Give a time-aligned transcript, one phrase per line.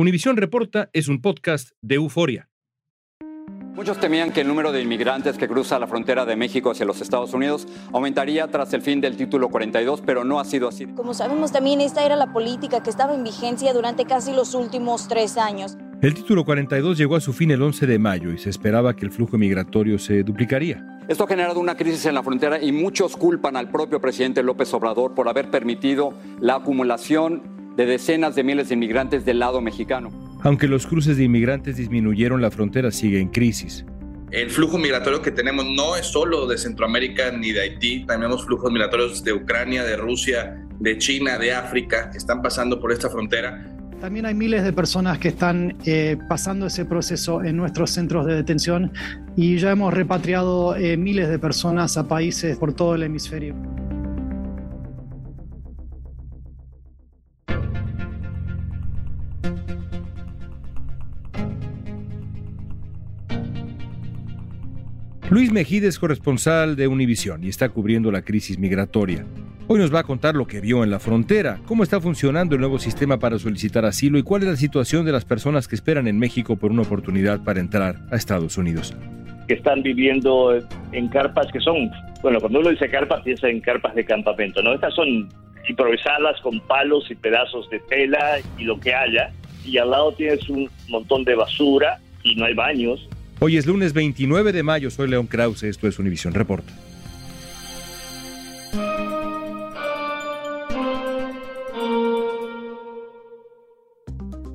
[0.00, 2.48] Univisión Reporta es un podcast de Euforia.
[3.74, 7.00] Muchos temían que el número de inmigrantes que cruza la frontera de México hacia los
[7.00, 10.86] Estados Unidos aumentaría tras el fin del título 42, pero no ha sido así.
[10.86, 15.08] Como sabemos también, esta era la política que estaba en vigencia durante casi los últimos
[15.08, 15.76] tres años.
[16.00, 19.04] El título 42 llegó a su fin el 11 de mayo y se esperaba que
[19.04, 21.00] el flujo migratorio se duplicaría.
[21.08, 24.72] Esto ha generado una crisis en la frontera y muchos culpan al propio presidente López
[24.74, 30.10] Obrador por haber permitido la acumulación de decenas de miles de inmigrantes del lado mexicano.
[30.42, 33.84] Aunque los cruces de inmigrantes disminuyeron, la frontera sigue en crisis.
[34.32, 38.72] El flujo migratorio que tenemos no es solo de Centroamérica ni de Haití, tenemos flujos
[38.72, 43.64] migratorios de Ucrania, de Rusia, de China, de África, que están pasando por esta frontera.
[44.00, 48.34] También hay miles de personas que están eh, pasando ese proceso en nuestros centros de
[48.34, 48.92] detención
[49.36, 53.54] y ya hemos repatriado eh, miles de personas a países por todo el hemisferio.
[65.30, 69.26] Luis Mejide es corresponsal de Univisión y está cubriendo la crisis migratoria.
[69.66, 72.62] Hoy nos va a contar lo que vio en la frontera, cómo está funcionando el
[72.62, 76.08] nuevo sistema para solicitar asilo y cuál es la situación de las personas que esperan
[76.08, 78.96] en México por una oportunidad para entrar a Estados Unidos.
[79.46, 80.58] Que están viviendo
[80.92, 81.90] en carpas que son,
[82.22, 84.72] bueno, cuando uno dice carpas piensa en carpas de campamento, ¿no?
[84.72, 85.28] Estas son
[85.68, 89.32] improvisadas con palos y pedazos de tela y lo que haya,
[89.64, 93.08] y al lado tienes un montón de basura y no hay baños
[93.40, 96.72] Hoy es lunes 29 de mayo, soy León Krause, esto es Univisión Reporta.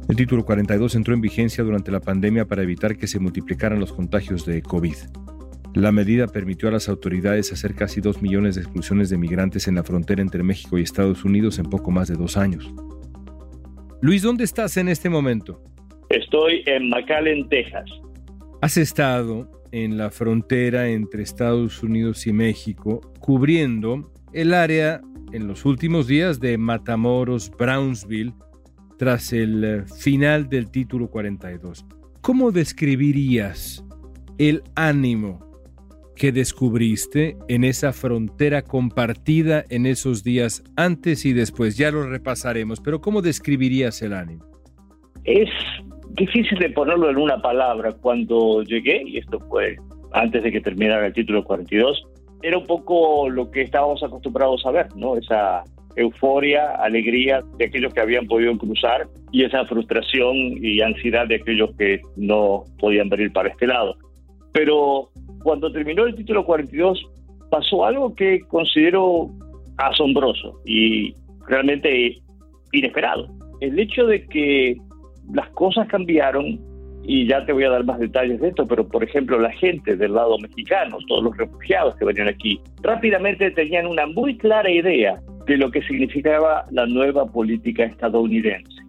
[0.10, 3.94] El título 42 entró en vigencia durante la pandemia para evitar que se multiplicaran los
[3.94, 4.96] contagios de COVID.
[5.76, 9.74] La medida permitió a las autoridades hacer casi 2 millones de expulsiones de migrantes en
[9.74, 12.72] la frontera entre México y Estados Unidos en poco más de dos años.
[14.00, 15.64] Luis, ¿dónde estás en este momento?
[16.10, 17.90] Estoy en McAllen, Texas.
[18.62, 25.02] Has estado en la frontera entre Estados Unidos y México cubriendo el área
[25.32, 28.34] en los últimos días de Matamoros, Brownsville,
[29.00, 31.84] tras el eh, final del título 42.
[32.22, 33.84] ¿Cómo describirías
[34.38, 35.53] el ánimo
[36.16, 41.78] que descubriste en esa frontera compartida en esos días antes y después?
[41.78, 44.46] Ya lo repasaremos, pero ¿cómo describirías el ánimo?
[45.24, 45.50] Es
[46.12, 47.94] difícil de ponerlo en una palabra.
[47.94, 49.78] Cuando llegué, y esto fue
[50.14, 52.04] antes de que terminara el título 42,
[52.42, 55.16] era un poco lo que estábamos acostumbrados a ver, ¿no?
[55.18, 55.64] Esa
[55.96, 61.76] euforia, alegría de aquellos que habían podido cruzar y esa frustración y ansiedad de aquellos
[61.78, 63.96] que no podían venir para este lado.
[64.52, 65.10] Pero
[65.44, 67.04] cuando terminó el título 42
[67.50, 69.30] pasó algo que considero
[69.78, 71.14] asombroso y
[71.48, 72.18] realmente
[72.72, 73.28] inesperado.
[73.62, 74.78] El hecho de que
[75.34, 76.60] las cosas cambiaron
[77.06, 79.96] y ya te voy a dar más detalles de esto, pero por ejemplo la gente
[79.96, 85.22] del lado mexicano, todos los refugiados que venían aquí, rápidamente tenían una muy clara idea
[85.46, 88.82] de lo que significaba la nueva política estadounidense.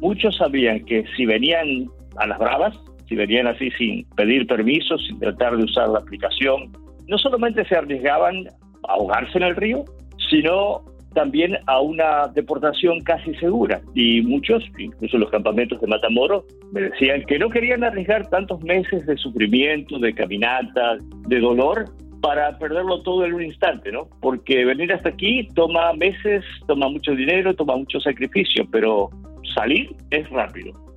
[0.00, 2.78] Muchos sabían que si venían a las bravas,
[3.08, 6.72] si venían así sin pedir permiso, sin tratar de usar la aplicación,
[7.06, 8.46] no solamente se arriesgaban
[8.86, 9.84] a ahogarse en el río,
[10.30, 10.82] sino
[11.14, 13.80] también a una deportación casi segura.
[13.94, 19.06] Y muchos, incluso los campamentos de Matamoros, me decían que no querían arriesgar tantos meses
[19.06, 21.86] de sufrimiento, de caminata, de dolor,
[22.20, 24.08] para perderlo todo en un instante, ¿no?
[24.20, 29.08] Porque venir hasta aquí toma meses, toma mucho dinero, toma mucho sacrificio, pero
[29.54, 30.87] salir es rápido.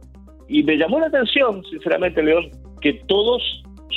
[0.51, 2.51] Y me llamó la atención, sinceramente, León,
[2.81, 3.42] que todos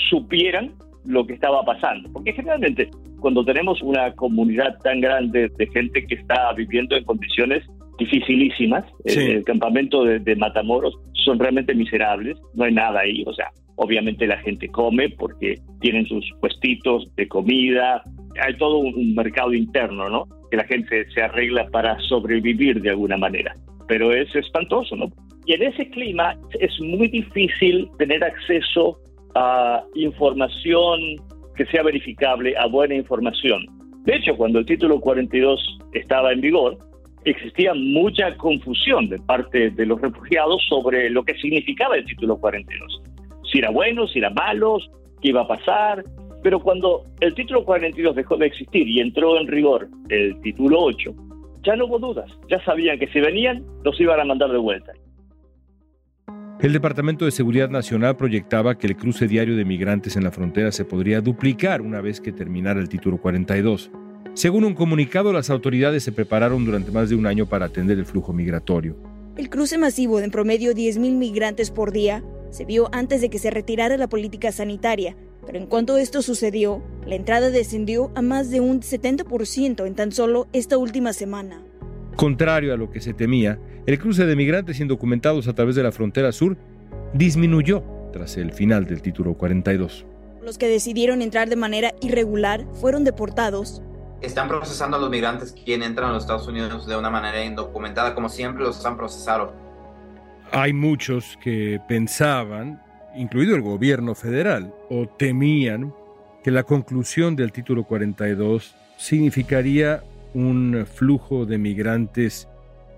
[0.08, 0.72] supieran
[1.04, 2.08] lo que estaba pasando.
[2.12, 7.64] Porque generalmente cuando tenemos una comunidad tan grande de gente que está viviendo en condiciones
[7.98, 14.26] dificilísimas, el, campamento de, Matamoros son realmente miserables, no hay nada ahí, o sea, obviamente
[14.26, 18.04] la gente come porque tienen sus puestitos de comida,
[18.40, 20.28] hay todo un, mercado interno, ¿no?
[20.50, 23.54] Que la gente se arregla para sobrevivir de alguna manera,
[23.88, 25.10] pero es espantoso, ¿no?
[25.46, 28.98] Y en ese clima es muy difícil tener acceso
[29.34, 31.00] a información
[31.56, 33.66] que sea verificable, a buena información.
[34.04, 36.78] De hecho, cuando el título 42 estaba en vigor,
[37.24, 43.02] existía mucha confusión de parte de los refugiados sobre lo que significaba el título 42.
[43.50, 44.78] Si era bueno, si era malo,
[45.20, 46.04] qué iba a pasar.
[46.42, 51.14] Pero cuando el título 42 dejó de existir y entró en rigor el título 8,
[51.62, 52.30] ya no hubo dudas.
[52.50, 54.92] Ya sabían que si venían, los iban a mandar de vuelta.
[56.60, 60.70] El Departamento de Seguridad Nacional proyectaba que el cruce diario de migrantes en la frontera
[60.72, 63.90] se podría duplicar una vez que terminara el título 42.
[64.34, 68.06] Según un comunicado, las autoridades se prepararon durante más de un año para atender el
[68.06, 68.96] flujo migratorio.
[69.36, 73.40] El cruce masivo de en promedio 10.000 migrantes por día se vio antes de que
[73.40, 78.50] se retirara la política sanitaria, pero en cuanto esto sucedió, la entrada descendió a más
[78.50, 81.64] de un 70% en tan solo esta última semana.
[82.16, 85.92] Contrario a lo que se temía, el cruce de migrantes indocumentados a través de la
[85.92, 86.56] frontera sur
[87.12, 87.82] disminuyó
[88.12, 90.06] tras el final del título 42.
[90.42, 93.82] Los que decidieron entrar de manera irregular fueron deportados.
[94.20, 98.14] Están procesando a los migrantes que entran a los Estados Unidos de una manera indocumentada,
[98.14, 99.52] como siempre los han procesado.
[100.52, 102.80] Hay muchos que pensaban,
[103.16, 105.92] incluido el gobierno federal, o temían
[106.44, 110.02] que la conclusión del título 42 significaría
[110.34, 112.48] un flujo de migrantes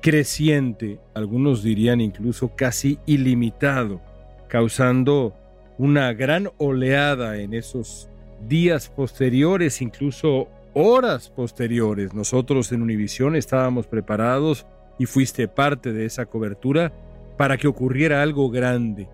[0.00, 4.00] creciente, algunos dirían incluso casi ilimitado,
[4.49, 5.35] causando
[5.79, 8.09] una gran oleada en esos
[8.49, 12.15] días posteriores, incluso horas posteriores.
[12.15, 14.67] Nosotros en Univisión estábamos preparados
[14.99, 16.93] y fuiste parte de esa cobertura
[17.37, 19.09] para que ocurriera algo grande.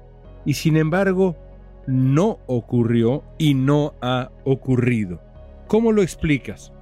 [0.44, 1.36] Y sin embargo,
[1.86, 5.20] no ocurrió y no ha ocurrido.
[5.66, 6.72] ¿Cómo lo explicas?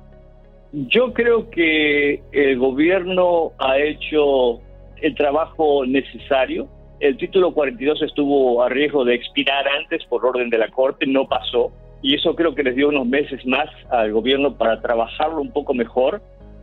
[0.73, 4.61] Yo creo que el gobierno ha hecho
[5.03, 6.69] el trabajo necesario.
[7.01, 11.27] El título 42 estuvo a riesgo de expirar antes por orden de la Corte, no
[11.27, 11.73] pasó.
[12.03, 15.75] Y eso creo que les dio unos meses más al gobierno para trabajarlo un poco
[15.75, 16.23] mejor.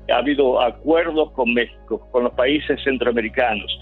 [0.09, 3.77] Ha habido acuerdos con México, con los países centroamericanos.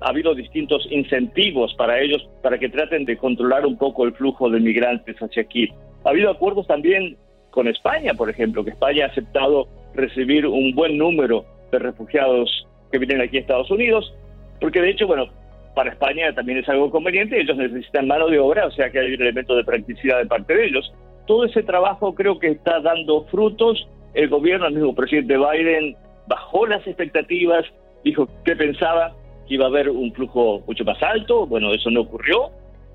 [0.00, 4.50] Ha habido distintos incentivos para ellos para que traten de controlar un poco el flujo
[4.50, 5.68] de migrantes hacia aquí.
[6.04, 7.16] Ha habido acuerdos también
[7.50, 12.98] con España, por ejemplo, que España ha aceptado recibir un buen número de refugiados que
[12.98, 14.14] vienen aquí a Estados Unidos,
[14.60, 15.26] porque de hecho, bueno,
[15.74, 19.14] para España también es algo conveniente, ellos necesitan mano de obra, o sea que hay
[19.14, 20.92] un elemento de practicidad de parte de ellos.
[21.26, 23.86] Todo ese trabajo creo que está dando frutos.
[24.14, 25.94] El gobierno, el mismo presidente Biden,
[26.26, 27.64] bajó las expectativas,
[28.02, 29.14] dijo que pensaba
[29.46, 32.50] que iba a haber un flujo mucho más alto, bueno, eso no ocurrió.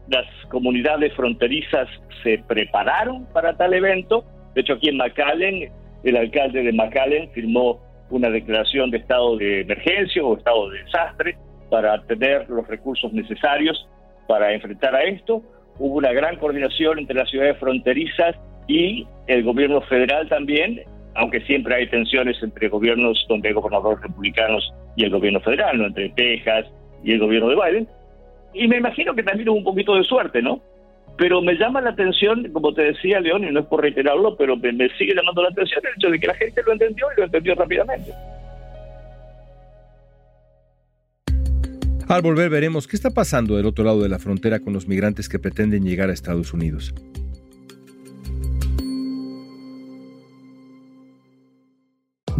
[0.10, 1.88] Las comunidades fronterizas
[2.24, 5.72] se prepararon para tal evento de hecho, aquí en McAllen,
[6.03, 7.79] el alcalde de McAllen firmó
[8.10, 11.38] una declaración de estado de emergencia o estado de desastre
[11.69, 13.88] para tener los recursos necesarios
[14.27, 15.41] para enfrentar a esto.
[15.79, 18.36] Hubo una gran coordinación entre las ciudades fronterizas
[18.67, 20.81] y el gobierno federal también,
[21.15, 25.88] aunque siempre hay tensiones entre gobiernos donde hay gobernadores republicanos y el gobierno federal, ¿no?
[25.88, 26.67] entre Texas
[27.03, 27.88] y el gobierno de Biden.
[28.53, 30.62] Y me imagino que también hubo un poquito de suerte, ¿no?
[31.17, 34.58] Pero me llama la atención, como te decía León, y no es por reiterarlo, pero
[34.58, 37.25] me, sigue llamando la atención el hecho de que la gente lo entendió y lo
[37.25, 38.12] entendió rápidamente.
[42.08, 45.29] Al volver veremos qué está pasando del otro lado de la frontera con los migrantes
[45.29, 46.93] que pretenden llegar a Estados Unidos.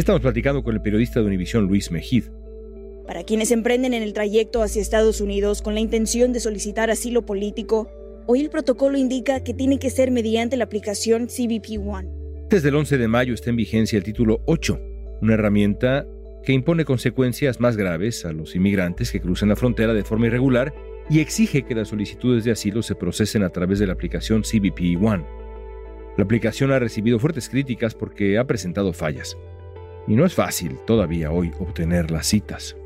[0.00, 2.24] Estamos platicando con el periodista de Univisión Luis Mejid.
[3.06, 7.26] Para quienes emprenden en el trayecto hacia Estados Unidos con la intención de solicitar asilo
[7.26, 7.86] político,
[8.26, 12.08] hoy el protocolo indica que tiene que ser mediante la aplicación CBP One.
[12.48, 14.80] Desde el 11 de mayo está en vigencia el título 8,
[15.20, 16.06] una herramienta
[16.44, 20.72] que impone consecuencias más graves a los inmigrantes que cruzan la frontera de forma irregular
[21.10, 24.96] y exige que las solicitudes de asilo se procesen a través de la aplicación CBP
[24.98, 25.26] One.
[26.16, 29.36] La aplicación ha recibido fuertes críticas porque ha presentado fallas.
[30.06, 32.76] Y no es fácil todavía hoy obtener las citas.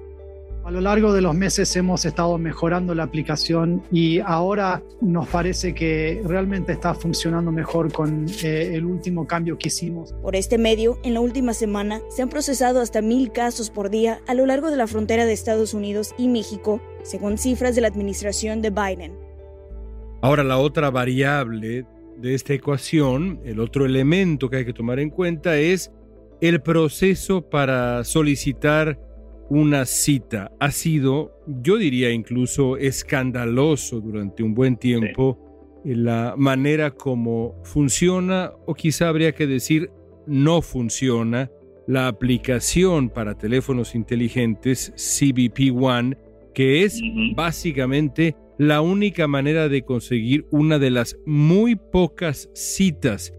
[0.64, 5.74] A lo largo de los meses hemos estado mejorando la aplicación y ahora nos parece
[5.74, 10.14] que realmente está funcionando mejor con eh, el último cambio que hicimos.
[10.22, 14.22] Por este medio, en la última semana se han procesado hasta mil casos por día
[14.26, 17.88] a lo largo de la frontera de Estados Unidos y México, según cifras de la
[17.88, 19.12] administración de Biden.
[20.22, 21.84] Ahora la otra variable
[22.16, 25.92] de esta ecuación, el otro elemento que hay que tomar en cuenta es
[26.48, 29.00] el proceso para solicitar
[29.48, 30.52] una cita.
[30.60, 35.40] Ha sido, yo diría incluso, escandaloso durante un buen tiempo
[35.84, 39.90] la manera como funciona, o quizá habría que decir
[40.26, 41.50] no funciona,
[41.86, 46.16] la aplicación para teléfonos inteligentes CBP One,
[46.54, 47.00] que es
[47.34, 53.32] básicamente la única manera de conseguir una de las muy pocas citas.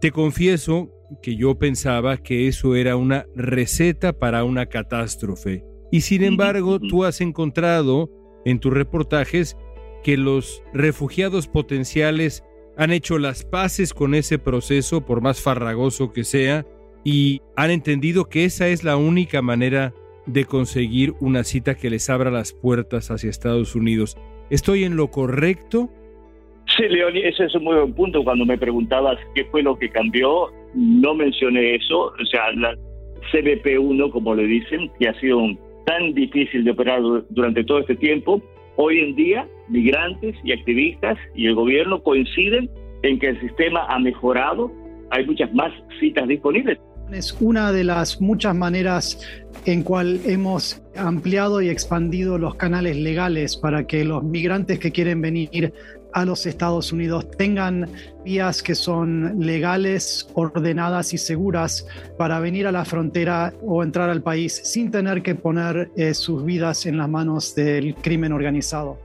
[0.00, 5.64] Te confieso que yo pensaba que eso era una receta para una catástrofe.
[5.90, 8.10] Y sin embargo, tú has encontrado
[8.44, 9.56] en tus reportajes
[10.02, 12.44] que los refugiados potenciales
[12.76, 16.66] han hecho las paces con ese proceso, por más farragoso que sea,
[17.04, 19.94] y han entendido que esa es la única manera
[20.26, 24.16] de conseguir una cita que les abra las puertas hacia Estados Unidos.
[24.50, 25.90] ¿Estoy en lo correcto?
[26.66, 28.24] Sí, Leoni, ese es un muy buen punto.
[28.24, 32.12] Cuando me preguntabas qué fue lo que cambió, no mencioné eso.
[32.20, 32.74] O sea, la
[33.32, 35.40] CBP1, como le dicen, que ha sido
[35.86, 38.42] tan difícil de operar durante todo este tiempo,
[38.76, 42.68] hoy en día migrantes y activistas y el gobierno coinciden
[43.02, 44.72] en que el sistema ha mejorado,
[45.10, 46.78] hay muchas más citas disponibles.
[47.12, 49.20] Es una de las muchas maneras
[49.66, 55.20] en cual hemos ampliado y expandido los canales legales para que los migrantes que quieren
[55.20, 55.72] venir
[56.14, 57.88] a los Estados Unidos tengan
[58.24, 64.22] vías que son legales, ordenadas y seguras para venir a la frontera o entrar al
[64.22, 68.96] país sin tener que poner eh, sus vidas en las manos del crimen organizado.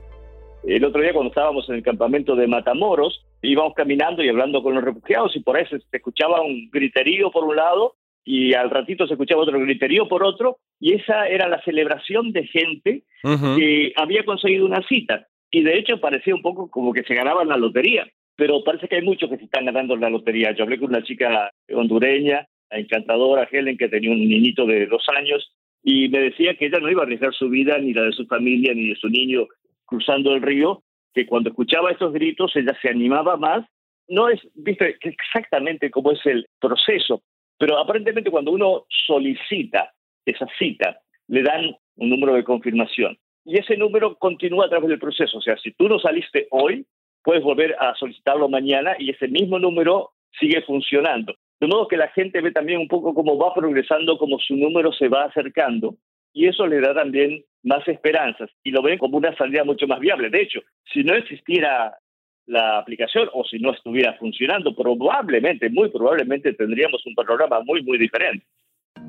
[0.62, 4.74] El otro día cuando estábamos en el campamento de Matamoros, íbamos caminando y hablando con
[4.74, 9.06] los refugiados y por eso se escuchaba un griterío por un lado y al ratito
[9.06, 14.24] se escuchaba otro griterío por otro y esa era la celebración de gente que había
[14.24, 18.06] conseguido una cita y de hecho parecía un poco como que se ganaban la lotería,
[18.36, 20.52] pero parece que hay muchos que se están ganando la lotería.
[20.52, 25.52] Yo hablé con una chica hondureña, encantadora, Helen, que tenía un niñito de dos años,
[25.82, 28.26] y me decía que ella no iba a arriesgar su vida, ni la de su
[28.26, 29.46] familia, ni de su niño
[29.86, 33.66] cruzando el río, que cuando escuchaba estos gritos ella se animaba más.
[34.08, 37.22] No es, viste, exactamente cómo es el proceso,
[37.58, 39.92] pero aparentemente cuando uno solicita
[40.24, 44.98] esa cita, le dan un número de confirmación y ese número continúa a través del
[44.98, 45.38] proceso.
[45.38, 46.86] O sea, si tú no saliste hoy,
[47.22, 51.34] puedes volver a solicitarlo mañana y ese mismo número sigue funcionando.
[51.60, 54.92] De modo que la gente ve también un poco cómo va progresando, cómo su número
[54.92, 55.96] se va acercando
[56.32, 60.00] y eso le da también más esperanzas y lo ven como una salida mucho más
[60.00, 60.30] viable.
[60.30, 60.60] De hecho,
[60.92, 61.98] si no existiera
[62.46, 67.98] la aplicación o si no estuviera funcionando, probablemente, muy probablemente tendríamos un panorama muy, muy
[67.98, 68.44] diferente.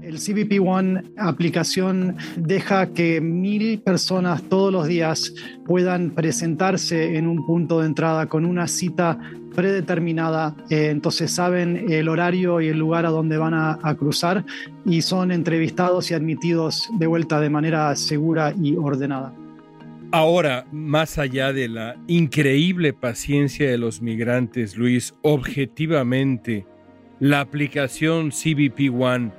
[0.01, 5.33] El CBP One aplicación deja que mil personas todos los días
[5.65, 9.19] puedan presentarse en un punto de entrada con una cita
[9.55, 14.45] predeterminada, eh, entonces saben el horario y el lugar a donde van a, a, cruzar
[14.85, 19.33] y son entrevistados y admitidos de vuelta de manera segura y ordenada.
[20.13, 26.65] Ahora, más allá de la increíble paciencia de los migrantes, Luis, objetivamente,
[27.19, 29.31] la aplicación CBP One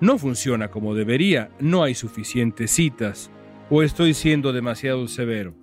[0.00, 3.30] no funciona como debería, no hay suficientes citas,
[3.70, 5.54] o estoy siendo demasiado severo.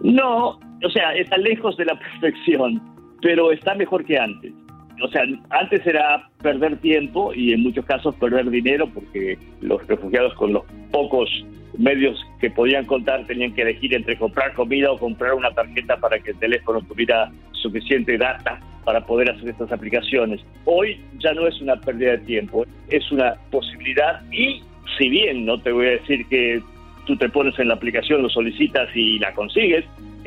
[0.00, 0.50] No,
[0.84, 2.80] o sea, está lejos de la perfección,
[3.20, 4.52] pero está mejor que antes.
[5.00, 10.34] O sea, antes era perder tiempo y en muchos casos perder dinero porque los refugiados
[10.34, 11.30] con los pocos
[11.76, 16.18] medios que podían contar tenían que elegir entre comprar comida o comprar una tarjeta para
[16.18, 18.58] que el teléfono tuviera suficiente data
[18.88, 20.40] para poder hacer estas aplicaciones.
[20.64, 24.62] Hoy ya no es una pérdida de tiempo, es una posibilidad y
[24.96, 26.62] si bien no te voy a decir que
[27.04, 29.84] tú te pones en la aplicación, lo solicitas y la consigues,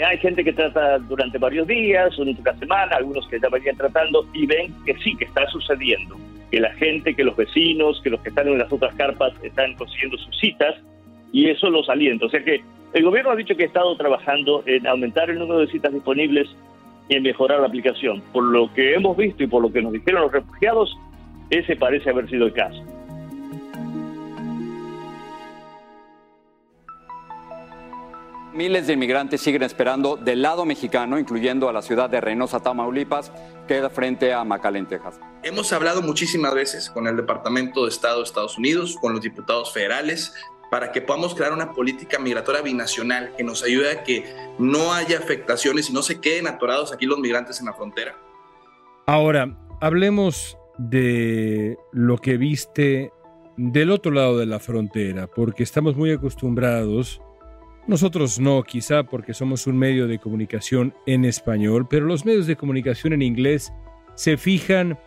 [0.08, 4.46] hay gente que trata durante varios días, una semana, algunos que ya venían tratando y
[4.46, 6.16] ven que sí, que está sucediendo,
[6.52, 9.74] que la gente, que los vecinos, que los que están en las otras carpas están
[9.74, 10.76] consiguiendo sus citas
[11.32, 12.28] y eso los alienta.
[12.28, 12.62] O sea que
[12.94, 16.48] el gobierno ha dicho que ha estado trabajando en aumentar el número de citas disponibles
[17.10, 18.22] en mejorar la aplicación.
[18.34, 20.98] Por lo que hemos visto y por lo que nos dijeron los refugiados,
[21.50, 22.82] ese parece haber sido el caso.
[28.54, 33.32] Miles de inmigrantes siguen esperando del lado mexicano, incluyendo a la ciudad de Reynosa, Tamaulipas,
[33.66, 35.22] que queda frente a McAllen, Texas.
[35.42, 39.72] Hemos hablado muchísimas veces con el Departamento de Estado de Estados Unidos, con los diputados
[39.72, 40.36] federales,
[40.72, 44.24] para que podamos crear una política migratoria binacional que nos ayude a que
[44.58, 48.18] no haya afectaciones y no se queden atorados aquí los migrantes en la frontera.
[49.06, 53.12] Ahora, hablemos de lo que viste
[53.58, 57.22] del otro lado de la frontera, porque estamos muy acostumbrados
[57.88, 62.56] nosotros no, quizá porque somos un medio de comunicación en español, pero los medios de
[62.56, 63.74] comunicación en inglés
[64.14, 65.00] se fijan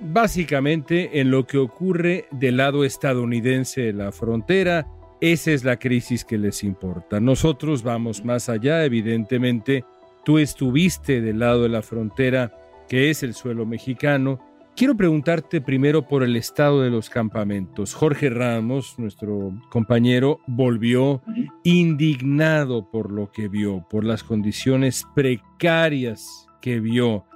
[0.00, 4.86] básicamente en lo que ocurre del lado estadounidense de la frontera.
[5.20, 7.20] Esa es la crisis que les importa.
[7.20, 9.84] Nosotros vamos más allá, evidentemente.
[10.24, 12.52] Tú estuviste del lado de la frontera,
[12.88, 14.40] que es el suelo mexicano,
[14.80, 17.92] Quiero preguntarte primero por el estado de los campamentos.
[17.92, 21.22] Jorge Ramos, nuestro compañero, volvió
[21.64, 27.26] indignado por lo que vio, por las condiciones precarias que vio.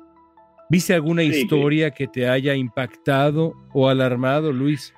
[0.71, 4.95] ¿Viste alguna historia que te haya impactado o alarmado, Luis?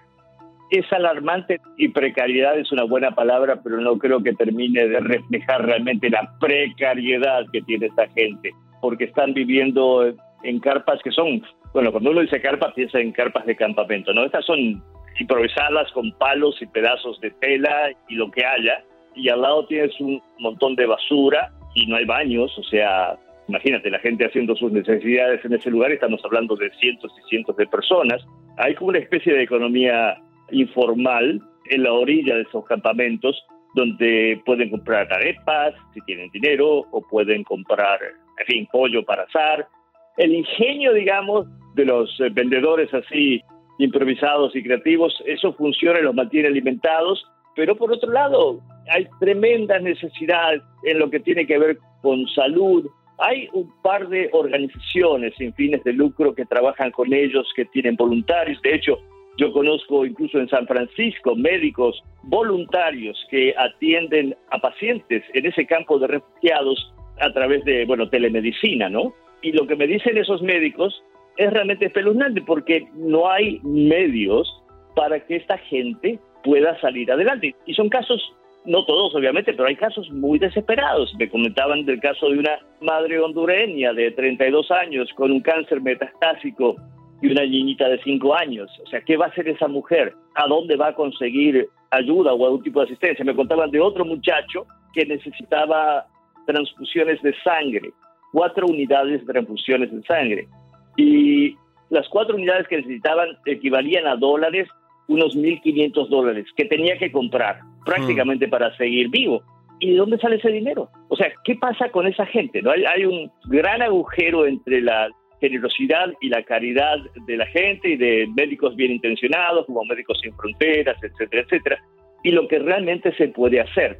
[0.70, 5.64] Es alarmante y precariedad es una buena palabra, pero no creo que termine de reflejar
[5.64, 11.42] realmente la precariedad que tiene esta gente, porque están viviendo en carpas que son
[11.76, 14.24] bueno, cuando uno dice carpa, piensa en carpas de campamento, ¿no?
[14.24, 14.82] Estas son
[15.20, 18.82] improvisadas con palos y pedazos de tela y lo que haya,
[19.14, 23.90] y al lado tienes un montón de basura y no hay baños, o sea, imagínate
[23.90, 27.66] la gente haciendo sus necesidades en ese lugar, estamos hablando de cientos y cientos de
[27.66, 28.24] personas.
[28.56, 30.16] Hay como una especie de economía
[30.50, 37.02] informal en la orilla de esos campamentos donde pueden comprar arepas si tienen dinero o
[37.02, 38.00] pueden comprar,
[38.38, 39.68] en fin, pollo para asar.
[40.16, 43.42] El ingenio, digamos, de los eh, vendedores así
[43.78, 47.22] improvisados y creativos, eso funciona y los mantiene alimentados,
[47.54, 50.54] pero por otro lado hay tremenda necesidad
[50.84, 52.88] en lo que tiene que ver con salud.
[53.18, 57.96] Hay un par de organizaciones sin fines de lucro que trabajan con ellos, que tienen
[57.96, 58.60] voluntarios.
[58.62, 58.98] De hecho,
[59.38, 65.98] yo conozco incluso en San Francisco médicos voluntarios que atienden a pacientes en ese campo
[65.98, 69.14] de refugiados a través de, bueno, telemedicina, ¿no?
[69.42, 71.02] Y lo que me dicen esos médicos
[71.36, 74.48] es realmente espeluznante porque no hay medios
[74.94, 77.54] para que esta gente pueda salir adelante.
[77.66, 78.22] Y son casos,
[78.64, 81.14] no todos obviamente, pero hay casos muy desesperados.
[81.18, 86.76] Me comentaban del caso de una madre hondureña de 32 años con un cáncer metastásico
[87.22, 88.70] y una niñita de 5 años.
[88.84, 90.14] O sea, ¿qué va a hacer esa mujer?
[90.34, 93.24] ¿A dónde va a conseguir ayuda o algún tipo de asistencia?
[93.24, 96.06] Me contaban de otro muchacho que necesitaba
[96.46, 97.90] transfusiones de sangre,
[98.32, 100.48] cuatro unidades de transfusiones de sangre
[100.96, 101.56] y
[101.90, 104.68] las cuatro unidades que necesitaban equivalían a dólares,
[105.08, 109.42] unos 1.500 dólares, que tenía que comprar prácticamente para seguir vivo.
[109.78, 110.88] ¿Y de dónde sale ese dinero?
[111.08, 112.62] O sea, ¿qué pasa con esa gente?
[112.62, 112.70] ¿No?
[112.70, 115.08] Hay, hay un gran agujero entre la
[115.40, 116.96] generosidad y la caridad
[117.26, 121.82] de la gente y de médicos bien intencionados, como Médicos Sin Fronteras, etcétera, etcétera,
[122.22, 123.98] y lo que realmente se puede hacer.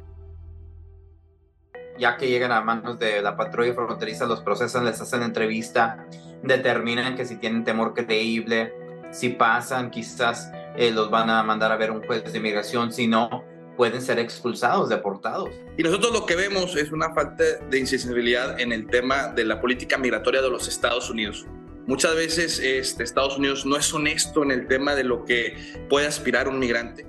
[1.97, 6.05] Ya que llegan a manos de la patrulla fronteriza, los procesan, les hacen entrevista,
[6.43, 8.71] determinan que si tienen temor creíble,
[9.11, 13.07] si pasan, quizás eh, los van a mandar a ver un juez de inmigración, si
[13.07, 13.43] no,
[13.77, 15.51] pueden ser expulsados, deportados.
[15.77, 19.61] Y nosotros lo que vemos es una falta de insensibilidad en el tema de la
[19.61, 21.45] política migratoria de los Estados Unidos.
[21.85, 25.55] Muchas veces este, Estados Unidos no es honesto en el tema de lo que
[25.89, 27.05] puede aspirar un migrante.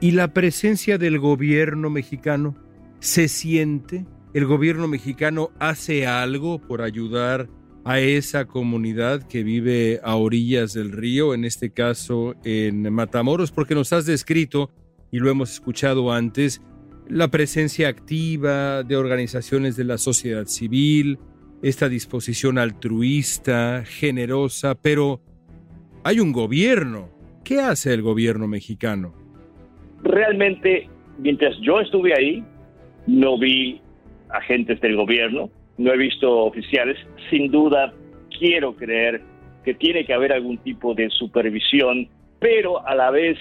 [0.00, 2.56] ¿Y la presencia del gobierno mexicano
[2.98, 7.48] se siente ¿El gobierno mexicano hace algo por ayudar
[7.84, 13.50] a esa comunidad que vive a orillas del río, en este caso en Matamoros?
[13.50, 14.70] Porque nos has descrito,
[15.10, 16.62] y lo hemos escuchado antes,
[17.08, 21.18] la presencia activa de organizaciones de la sociedad civil,
[21.62, 25.20] esta disposición altruista, generosa, pero
[26.04, 27.10] hay un gobierno.
[27.44, 29.14] ¿Qué hace el gobierno mexicano?
[30.02, 32.42] Realmente mientras yo estuve ahí,
[33.06, 33.80] no vi
[34.30, 36.96] agentes del gobierno, no he visto oficiales.
[37.30, 37.92] Sin duda,
[38.38, 39.22] quiero creer
[39.64, 43.38] que tiene que haber algún tipo de supervisión, pero a la vez,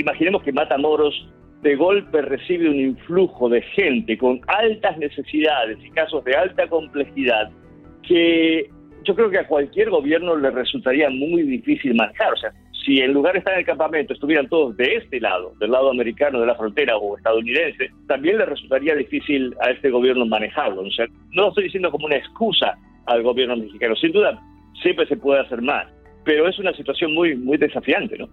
[0.00, 1.14] imaginemos que Matamoros
[1.62, 7.50] de golpe recibe un influjo de gente con altas necesidades y casos de alta complejidad
[8.02, 8.70] que
[9.04, 12.32] yo creo que a cualquier gobierno le resultaría muy difícil manejar.
[12.32, 12.52] O sea,
[12.84, 15.90] si en lugar de estar en el campamento estuvieran todos de este lado, del lado
[15.90, 20.82] americano de la frontera o estadounidense, también le resultaría difícil a este gobierno manejarlo.
[20.82, 23.96] O sea, no lo estoy diciendo como una excusa al gobierno mexicano.
[23.96, 24.40] Sin duda,
[24.82, 25.86] siempre se puede hacer más,
[26.24, 28.28] pero es una situación muy, muy desafiante, ¿no?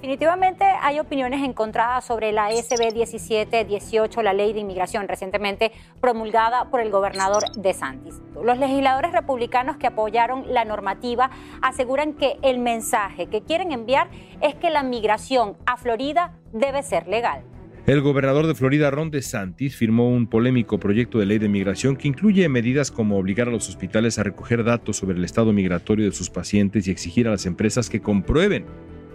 [0.00, 6.80] Definitivamente hay opiniones encontradas sobre la SB 1718, la ley de inmigración recientemente promulgada por
[6.80, 8.14] el gobernador de Santis.
[8.40, 11.30] Los legisladores republicanos que apoyaron la normativa
[11.62, 14.08] aseguran que el mensaje que quieren enviar
[14.40, 17.42] es que la migración a Florida debe ser legal.
[17.88, 22.06] El gobernador de Florida, Ron DeSantis, firmó un polémico proyecto de ley de migración que
[22.06, 26.12] incluye medidas como obligar a los hospitales a recoger datos sobre el estado migratorio de
[26.12, 28.64] sus pacientes y exigir a las empresas que comprueben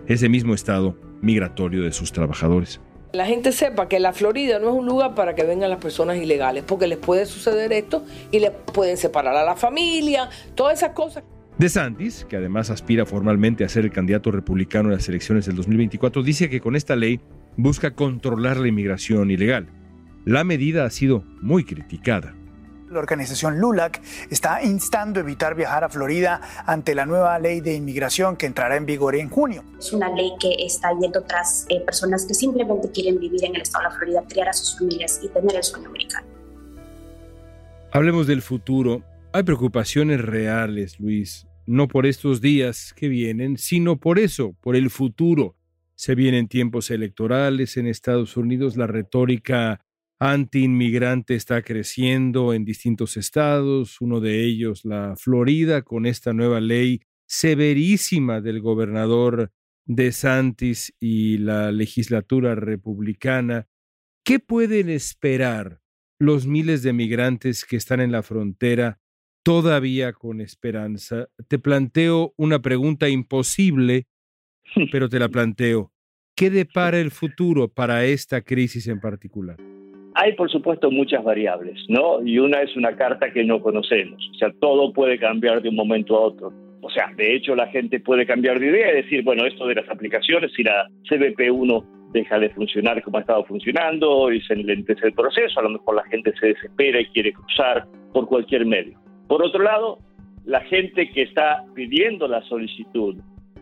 [0.08, 2.80] ese mismo estado migratorio de sus trabajadores.
[3.14, 6.18] La gente sepa que la Florida no es un lugar para que vengan las personas
[6.18, 10.94] ilegales, porque les puede suceder esto y les pueden separar a la familia, todas esas
[10.94, 11.24] cosas.
[11.58, 15.56] De Santis, que además aspira formalmente a ser el candidato republicano en las elecciones del
[15.56, 17.22] 2024, dice que con esta ley
[17.56, 19.68] busca controlar la inmigración ilegal.
[20.26, 22.34] La medida ha sido muy criticada.
[22.94, 27.74] La organización LULAC está instando a evitar viajar a Florida ante la nueva ley de
[27.74, 29.64] inmigración que entrará en vigor en junio.
[29.80, 33.64] Es una ley que está yendo tras eh, personas que simplemente quieren vivir en el
[33.64, 36.28] estado de la Florida, criar a sus familias y tener el sueño americano.
[37.92, 39.04] Hablemos del futuro.
[39.34, 44.92] Hay preocupaciones reales, Luis, no por estos días que vienen, sino por eso, por el
[44.92, 45.56] futuro.
[45.96, 49.82] Se vienen tiempos electorales en Estados Unidos, la retórica
[50.20, 57.02] anti-inmigrante está creciendo en distintos estados, uno de ellos la Florida, con esta nueva ley
[57.28, 59.52] severísima del gobernador
[59.86, 63.68] de Santis y la legislatura republicana.
[64.24, 65.82] ¿Qué pueden esperar
[66.20, 69.00] los miles de migrantes que están en la frontera
[69.44, 71.28] todavía con esperanza?
[71.48, 74.08] Te planteo una pregunta imposible,
[74.92, 75.92] pero te la planteo.
[76.36, 79.58] ¿Qué depara el futuro para esta crisis en particular?
[80.16, 82.22] Hay, por supuesto, muchas variables, ¿no?
[82.24, 84.30] Y una es una carta que no conocemos.
[84.34, 86.54] O sea, todo puede cambiar de un momento a otro.
[86.82, 89.76] O sea, de hecho, la gente puede cambiar de idea y decir, bueno, esto de
[89.76, 95.08] las aplicaciones, si la CBP1 deja de funcionar como ha estado funcionando y se lentece
[95.08, 99.00] el proceso, a lo mejor la gente se desespera y quiere cruzar por cualquier medio.
[99.28, 99.98] Por otro lado,
[100.46, 103.16] la gente que está pidiendo la solicitud,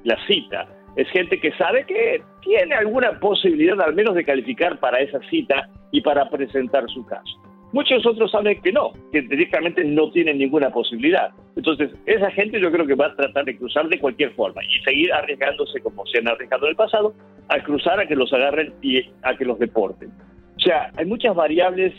[0.04, 5.00] la cita, es gente que sabe que tiene alguna posibilidad al menos de calificar para
[5.00, 7.40] esa cita y para presentar su caso.
[7.74, 11.30] Muchos otros saben que no, que directamente no tienen ninguna posibilidad.
[11.56, 14.84] Entonces, esa gente yo creo que va a tratar de cruzar de cualquier forma y
[14.84, 17.14] seguir arriesgándose como se han arriesgado en el pasado,
[17.48, 20.10] a cruzar, a que los agarren y a que los deporten.
[20.58, 21.94] O sea, hay muchas variables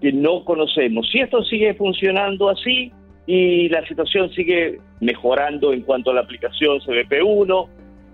[0.00, 1.08] que no conocemos.
[1.10, 2.92] Si esto sigue funcionando así
[3.26, 7.68] y la situación sigue mejorando en cuanto a la aplicación CBP1,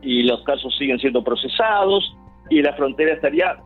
[0.04, 2.04] y los casos siguen siendo procesados
[2.50, 3.56] y la frontera estaría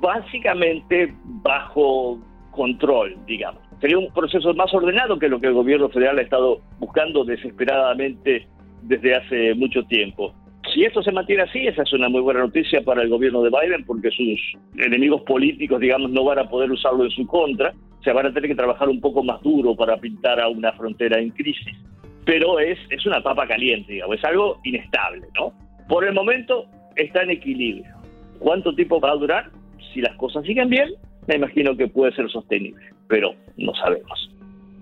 [0.00, 2.18] básicamente bajo
[2.50, 3.60] control, digamos.
[3.80, 8.46] Sería un proceso más ordenado que lo que el gobierno federal ha estado buscando desesperadamente
[8.82, 10.34] desde hace mucho tiempo.
[10.72, 13.50] Si esto se mantiene así, esa es una muy buena noticia para el gobierno de
[13.50, 14.40] Biden porque sus
[14.78, 17.72] enemigos políticos, digamos, no van a poder usarlo en su contra.
[18.02, 21.20] Se van a tener que trabajar un poco más duro para pintar a una frontera
[21.20, 21.76] en crisis.
[22.24, 25.52] Pero es, es una papa caliente, digamos, es algo inestable, ¿no?
[25.88, 27.94] Por el momento está en equilibrio.
[28.38, 29.50] ¿Cuánto tiempo va a durar?
[29.96, 30.90] Si las cosas siguen bien,
[31.26, 34.30] me imagino que puede ser sostenible, pero no sabemos.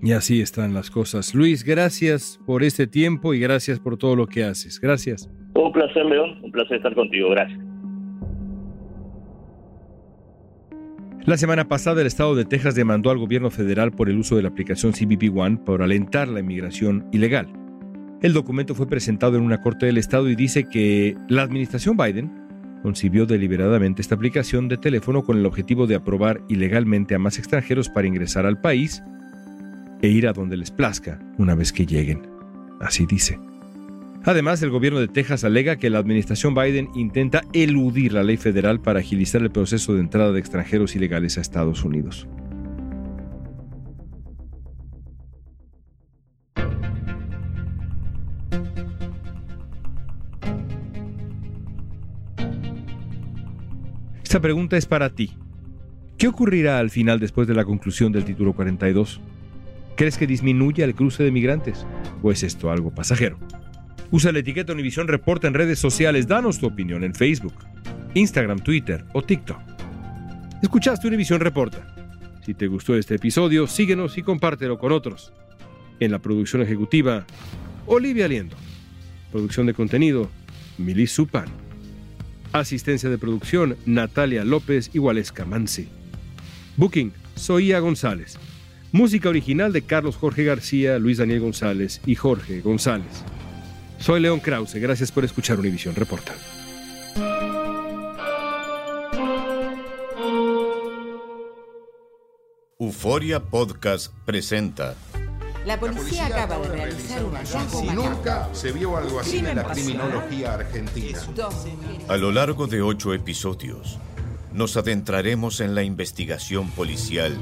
[0.02, 1.36] Y así están las cosas.
[1.36, 4.80] Luis, gracias por este tiempo y gracias por todo lo que haces.
[4.80, 5.30] Gracias.
[5.54, 6.40] Un placer, León.
[6.42, 7.30] Un placer estar contigo.
[7.30, 7.60] Gracias.
[11.26, 14.42] La semana pasada el estado de Texas demandó al gobierno federal por el uso de
[14.42, 17.46] la aplicación CBP One para alentar la inmigración ilegal.
[18.20, 22.43] El documento fue presentado en una corte del estado y dice que la administración Biden
[22.84, 27.88] concibió deliberadamente esta aplicación de teléfono con el objetivo de aprobar ilegalmente a más extranjeros
[27.88, 29.02] para ingresar al país
[30.02, 32.26] e ir a donde les plazca una vez que lleguen.
[32.82, 33.40] Así dice.
[34.22, 38.80] Además, el gobierno de Texas alega que la administración Biden intenta eludir la ley federal
[38.80, 42.28] para agilizar el proceso de entrada de extranjeros ilegales a Estados Unidos.
[54.34, 55.30] Esta pregunta es para ti.
[56.18, 59.20] ¿Qué ocurrirá al final después de la conclusión del título 42?
[59.96, 61.86] ¿Crees que disminuya el cruce de migrantes?
[62.20, 63.38] ¿O es esto algo pasajero?
[64.10, 66.26] Usa la etiqueta Univisión Reporta en redes sociales.
[66.26, 67.54] Danos tu opinión en Facebook,
[68.14, 69.60] Instagram, Twitter o TikTok.
[70.60, 71.86] Escuchaste Univisión Reporta.
[72.44, 75.32] Si te gustó este episodio, síguenos y compártelo con otros.
[76.00, 77.24] En la producción ejecutiva,
[77.86, 78.56] Olivia Liendo.
[79.30, 80.28] Producción de contenido,
[80.76, 81.63] Milis Supan.
[82.54, 85.88] Asistencia de producción, Natalia López y Waleska Mansi.
[86.76, 88.38] Booking, Soía González.
[88.92, 93.24] Música original de Carlos Jorge García, Luis Daniel González y Jorge González.
[93.98, 96.32] Soy León Krause, gracias por escuchar Univisión Reporta.
[102.78, 104.94] Euforia Podcast presenta.
[105.64, 109.64] La policía, acaba de realizar un hallazgo Si nunca se vio algo así en la
[109.64, 111.18] criminología argentina.
[112.08, 113.98] A lo largo de ocho episodios,
[114.52, 117.38] nos adentraremos en la investigación policial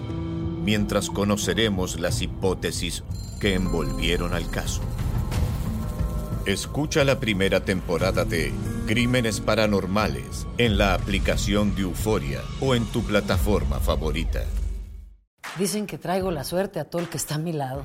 [0.62, 3.02] mientras conoceremos las hipótesis
[3.40, 4.82] que envolvieron al caso.
[6.46, 8.52] Escucha la primera temporada de
[8.86, 14.44] Crímenes Paranormales en la aplicación de Euforia o en tu plataforma favorita.
[15.58, 17.84] Dicen que traigo la suerte a todo el que está a mi lado.